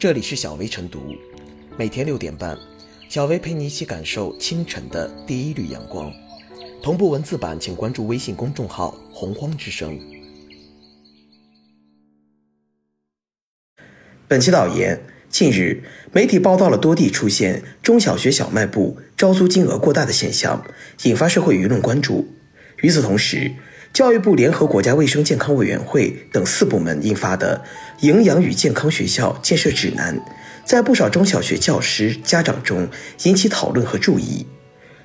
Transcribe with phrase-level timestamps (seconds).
[0.00, 1.14] 这里是小薇晨读，
[1.76, 2.56] 每天六点半，
[3.10, 6.10] 小薇陪你一起感受清晨的第一缕阳光。
[6.82, 10.00] 同步文字版，请关注微信公众号“洪荒之声”。
[14.26, 14.98] 本期导言：
[15.28, 15.82] 近日，
[16.12, 20.64] 媒体报道了多地出现中小学小卖部招租金额过大的现象，
[21.02, 22.26] 引发社会舆论关注。
[22.78, 23.52] 与此同时，
[23.92, 27.62] 教育部联合国家卫生健康委员会等四部门印发的
[28.06, 30.16] 《营养与健康学校建设指南》，
[30.64, 32.88] 在不少中小学教师、家长中
[33.24, 34.46] 引起讨论和注意。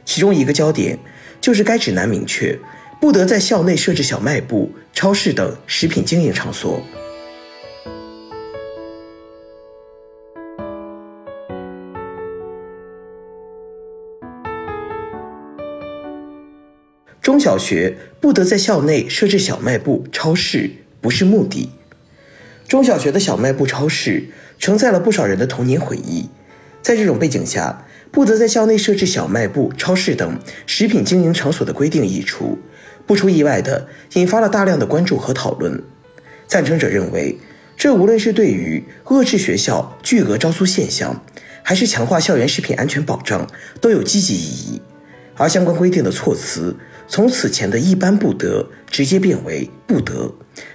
[0.06, 1.00] 其中一个焦点
[1.42, 2.58] 就是该指南明确，
[3.02, 6.82] 不得在校内设置小卖部、超市等食品经营场所。
[17.26, 20.70] 中小学不得在校内设置小卖部、超市，
[21.02, 21.72] 不是目的。
[22.68, 24.28] 中小学的小卖部、超市
[24.60, 26.30] 承载了不少人的童年回忆。
[26.84, 32.60] 在这种背景下，不得在校内设置小卖部、超市等食品经营场所的规定一出，
[33.08, 35.82] 不出意外的引发了大量的关注和讨论。
[36.46, 37.36] 赞成者认为，
[37.76, 41.24] 这无论是对于遏制学校巨额招租现象，
[41.64, 43.48] 还是强化校园食品安全保障，
[43.82, 44.82] 都有积极意义。
[45.38, 46.76] 而相关规定的措辞。
[47.08, 50.34] 从此前的一般不得直接变为不得，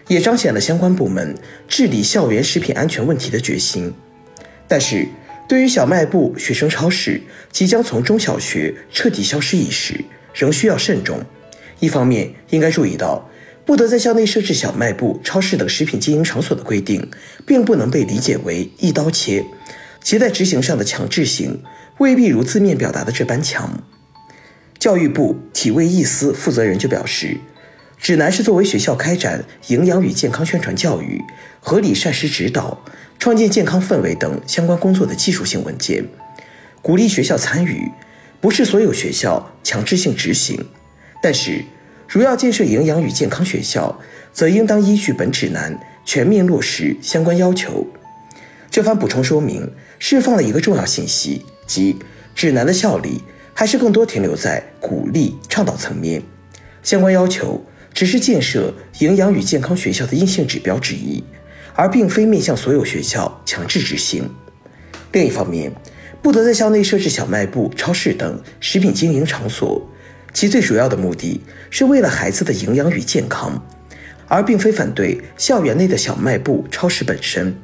[0.09, 1.35] 也彰显了相关部门
[1.67, 3.93] 治理校园食品安全问题的决心。
[4.69, 5.07] 但是，
[5.49, 7.21] 对于小卖部、学生超市
[7.51, 11.21] 即将从中小学彻底消失一事，仍需要慎重。
[11.81, 13.29] 一方面，应该注意到，
[13.67, 17.11] 不得在校内设置小卖部、超市等食品经营场所的规定，
[17.45, 19.45] 并不能被理解为一刀切，
[20.01, 21.63] 其在执行上的强制性
[21.99, 23.83] 未必如字面表达的这般强。
[24.81, 27.37] 教育部体卫艺司负责人就表示，
[27.99, 31.23] 指南是作为学校开展营养与健康宣传教育、
[31.61, 32.83] 合理膳食指导、
[33.19, 36.03] 创建健康氛围等相关工作的技术性文件，
[36.81, 37.91] 鼓励学校参与，
[38.41, 40.67] 不是所有学校强制性执行。
[41.23, 41.63] 但是，
[42.09, 44.01] 如要建设营养与健康学校，
[44.33, 47.87] 则应当依据本指南全面落实相关要求。
[48.71, 51.99] 这番补充说明释放了一个重要信息，即
[52.35, 53.21] 指南的效力。
[53.61, 56.23] 还是更多停留在鼓励倡导层面，
[56.83, 57.63] 相关要求
[57.93, 61.23] 只是建设营养与健康学校的硬性指标之一，
[61.75, 64.27] 而并非面向所有学校强制执行。
[65.13, 65.71] 另一方面，
[66.23, 69.87] 不得在校内设置小卖部、超市等食品经营场所，
[70.33, 73.63] 其最主要的目的是为了孩子的营养与健康，
[74.27, 77.55] 而并非反对校园内的小卖部、超市本身。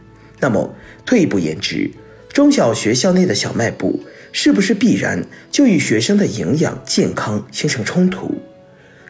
[0.40, 0.74] 那么，
[1.06, 1.90] 退一步言之，
[2.34, 3.98] 中小学校内的小卖部。
[4.38, 8.34] 是不是必然就与学生的营养健康形成冲突？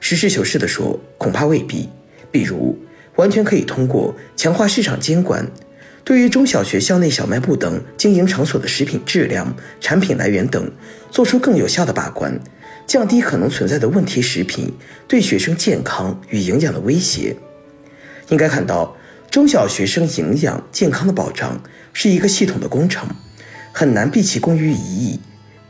[0.01, 1.89] 实事求是地说，恐怕未必。
[2.31, 2.79] 比如，
[3.17, 5.45] 完全可以通过强化市场监管，
[6.05, 10.71] 对于中小学校内小卖部等经营场所的食品质量、产品来源等，
[11.11, 12.39] 做出更有效的把关，
[12.87, 14.73] 降低可能存在的问题食品
[15.09, 17.35] 对学生健康与营养的威胁。
[18.29, 18.97] 应该看到，
[19.29, 21.61] 中小学生营养健康的保障
[21.93, 23.09] 是一个系统的工程。
[23.79, 25.21] 很难毕其功于一役。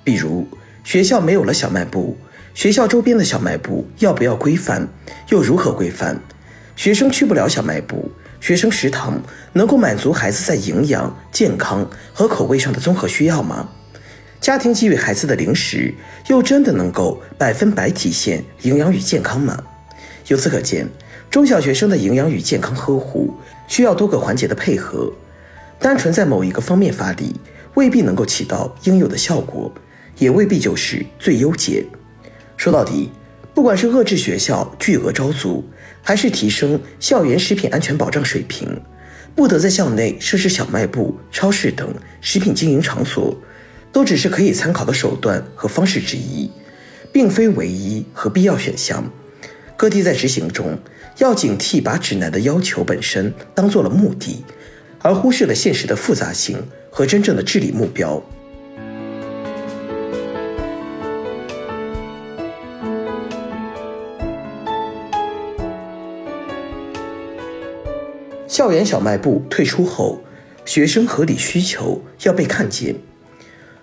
[0.05, 0.47] 比如，
[0.84, 2.17] 学校没有了小卖部，
[2.55, 4.87] 学校周边的小卖部要不要规范？
[5.31, 6.16] 又如何规范？
[6.77, 8.09] 学生去不了小卖部，
[8.41, 9.21] 学生食堂
[9.55, 11.84] 能够满足孩子在营养、健康
[12.15, 13.69] 和口味上的综合需要吗？
[14.41, 15.93] 家庭给予孩子的零食
[16.28, 19.61] 又真的能够百分百体现营养与健康吗？
[20.28, 20.87] 由此可见，
[21.28, 23.34] 中小学生的营养与健康呵护
[23.66, 25.12] 需要多个环节的配合，
[25.81, 27.34] 单纯在某一个方面发力。
[27.77, 29.73] 未必能够起到应有的效果，
[30.19, 31.85] 也未必就是最优解。
[32.57, 33.11] 说到底，
[33.55, 35.63] 不管是遏制学校巨额招租，
[36.03, 38.81] 还是提升校园食品安全保障水平，
[39.35, 43.37] 不得在校内设置小卖部、超市等食品经营场所，
[43.93, 46.51] 都只是可以参考的手段和方式之一，
[47.13, 49.05] 并非唯一和必要选项。
[49.77, 50.79] 各地在执行中
[51.19, 54.43] 要警惕把指南的要求本身当做了目的，
[55.06, 56.59] 而忽视了现实的复杂性。
[56.97, 58.22] 和真正的治理目标。
[68.48, 70.22] 校园小卖部退出后，
[70.65, 72.97] 学生合理需求要被看见。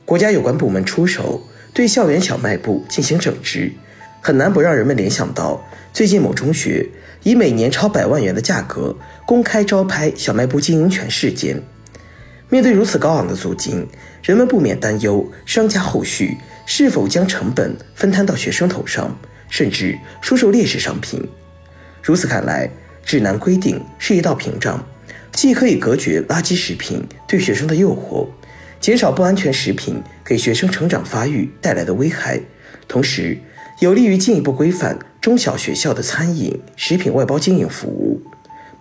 [0.06, 3.72] 国家有关部门出手对校园小卖部进行整治，
[4.22, 5.64] 很难不让人们联想到
[5.94, 6.90] 最近某中学
[7.22, 11.62] 以每年超百万元的价格公开招拍小卖部经营权事件。
[12.50, 13.88] 面对如此高昂的租金，
[14.22, 19.18] 人们不免担忧商家后续是否将成本分摊到学生头上，
[19.50, 21.28] 甚至出售劣质商品。
[22.04, 22.70] 如此看来，
[23.04, 24.86] 指南规定是一道屏障，
[25.32, 28.28] 既可以隔绝垃圾食品对学生的诱惑，
[28.80, 32.40] 减少不安全食品给学生成长发育带来的危害，
[32.88, 33.40] 同时
[33.80, 38.22] 有利于进一步规范中小学校的餐饮食品外包经营服务。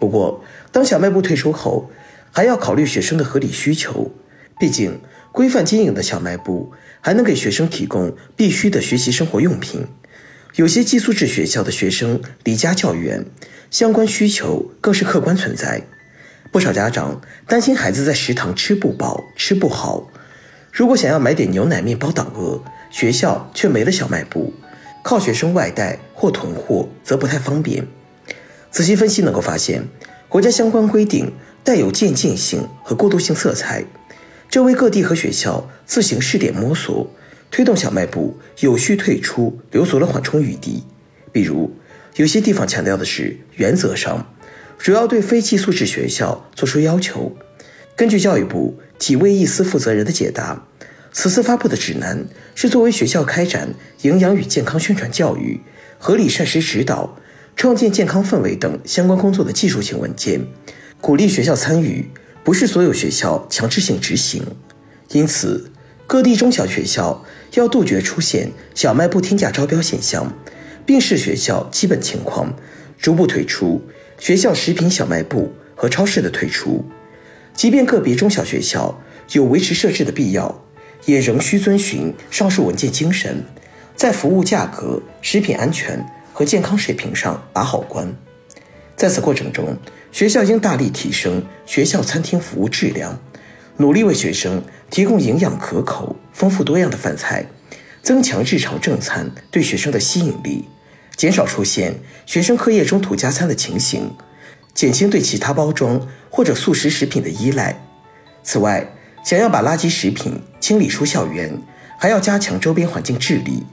[0.02, 1.88] 不过，当小卖部退出后，
[2.32, 4.10] 还要考虑学生的合理需求，
[4.58, 4.98] 毕竟
[5.30, 9.86] 规范经营的小卖部还能给学生提供必须的学习生活用品。
[10.56, 13.24] 有些寄宿制学校的学生离家较远，
[13.70, 15.82] 相关需求更是客观存在。
[16.50, 20.10] 不少家长担心孩子在食堂吃不饱、吃不好，
[20.72, 22.60] 如果想要买点牛奶、面包挡饿，
[22.90, 24.52] 学校却没了小卖部，
[25.04, 27.86] 靠学生外带或囤货则不太方便。
[28.72, 29.86] 仔细分析能够发现，
[30.30, 31.30] 国家相关规定
[31.62, 33.84] 带有渐进性和过渡性色彩，
[34.48, 37.08] 这为各地和学校自行试点摸索。
[37.50, 40.84] 推动小卖部有序退出，留足了缓冲余地。
[41.30, 41.70] 比如，
[42.16, 44.26] 有些地方强调的是原则上，
[44.78, 47.36] 主要对非寄宿制学校作出要求。
[47.94, 50.66] 根据教育部体卫一司负责人的解答，
[51.12, 52.24] 此次发布的指南
[52.54, 55.60] 是作为学校开展营养与健康宣传教育、
[55.98, 57.18] 合理膳食指导、
[57.56, 60.40] 创建健康氛围等相关工作的技术性文件，
[61.00, 62.10] 鼓励学校参与，
[62.42, 64.44] 不是所有学校强制性执行。
[65.10, 65.70] 因此，
[66.06, 67.24] 各地中小学校。
[67.54, 70.32] 要杜绝出现小卖部天价招标现象，
[70.86, 72.50] 并视学校基本情况，
[72.98, 73.82] 逐步退出
[74.18, 76.82] 学校食品小卖部和超市的退出。
[77.52, 78.98] 即便个别中小学校
[79.32, 80.64] 有维持设置的必要，
[81.04, 83.44] 也仍需遵循上述文件精神，
[83.94, 86.02] 在服务价格、食品安全
[86.32, 88.14] 和健康水平上把好关。
[88.96, 89.76] 在此过程中，
[90.10, 93.18] 学校应大力提升学校餐厅服务质量。
[93.78, 97.46] 努力为学生提供营养可口、丰富多样的饭菜，
[98.02, 100.68] 增强日常正餐对学生的吸引力，
[101.16, 101.94] 减少出现
[102.26, 104.10] 学生课业中途加餐的情形，
[104.74, 107.82] 减轻对其他包装或者速食食品的依赖。
[108.44, 108.86] 此外，
[109.24, 111.58] 想要把垃圾食品清理出校园，
[111.98, 113.64] 还要加强周边环境治理，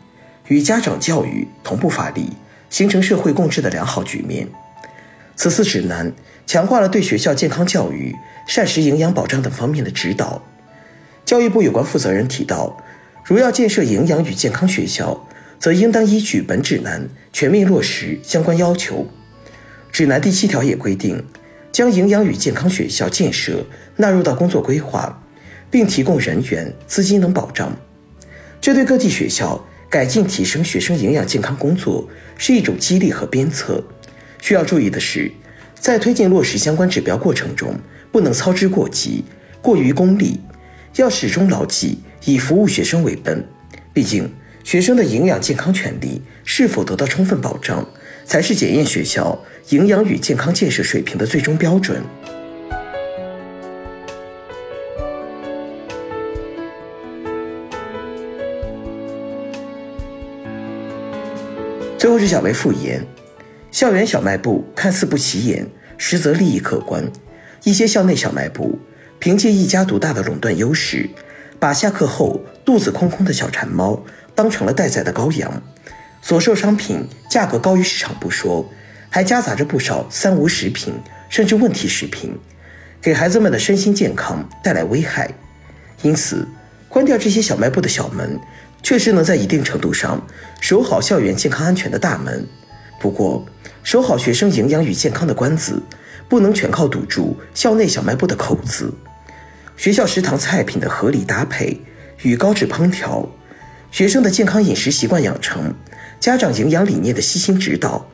[0.48, 2.30] 与家长教育同步发力，
[2.70, 4.48] 形成社会共治的良好局面。
[5.36, 6.12] 此次指南。
[6.46, 8.12] 强化了对学校健康教育、
[8.48, 10.42] 膳食营养保障等方面的指导。
[11.24, 12.76] 教育部有关负责人提到，
[13.24, 15.28] 如要建设营养与健康学校，
[15.60, 19.08] 则应当依据本指南全面落实相关要求。
[19.92, 21.24] 指南第七条也规定，
[21.72, 23.64] 将营养与健康学校建设
[23.98, 25.22] 纳入到工作规划，
[25.70, 27.72] 并提供人员、资金等保障。
[28.60, 32.08] 这对各地学校改进提升学生营养健康工作
[32.38, 33.84] 是一种激励和鞭策。
[34.42, 35.32] 需要注意的是。
[35.82, 37.74] 在推进落实相关指标过程中，
[38.12, 39.24] 不能操之过急、
[39.62, 40.42] 过于功利，
[40.98, 43.48] 要始终牢记以服务学生为本。
[43.94, 44.30] 毕竟，
[44.62, 47.88] 学生的营养健康权利是否得到充分保障，
[48.26, 52.04] 才是检验学校营养与健康建设水平的最终标准。
[62.00, 63.06] 最后是小薇复言。
[63.72, 65.68] 校园小卖部看似不起眼，
[65.98, 67.04] 实则利益可观。
[67.66, 68.80] 一些校内小卖部
[69.20, 71.10] 凭借一家独大的垄断优势，
[71.60, 74.02] 把下课后肚子空空的小馋猫
[74.34, 75.62] 当成了待宰的羔羊。
[76.22, 78.66] 所售商品价格高于市场不说，
[79.10, 80.94] 还夹杂着不少三无食品
[81.28, 82.34] 甚至问题食品，
[83.02, 85.30] 给孩子们的身心健康带来危害。
[86.02, 86.48] 因此，
[86.88, 88.40] 关掉这些小卖部的小门，
[88.82, 90.26] 确实能在一定程度上
[90.60, 92.46] 守好校园健康安全的大门。
[93.00, 93.46] 不过，
[93.84, 95.82] 守好学生营养与健康的关子，
[96.28, 98.94] 不能全靠堵住校内小卖部的口子。
[99.78, 101.80] 学校食堂菜品的合理搭配
[102.24, 103.30] 与高质烹调，
[103.92, 105.74] 学生的健康饮食习惯养成，
[106.20, 108.06] 家长营养理念的悉心指导，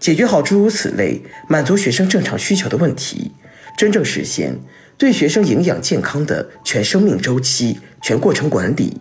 [0.00, 3.32] 解决好诸如此类满足学生正常需求的问题，
[3.76, 4.58] 真正实现
[4.96, 8.96] 对学生营养健康的全生命周期、全过程管理，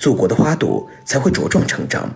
[0.00, 2.10] 祖国的花朵才会茁壮成长。